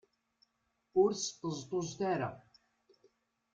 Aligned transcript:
Ur 1.01 1.09
sṭeẓṭuẓet 1.15 1.99
ara. 2.13 2.29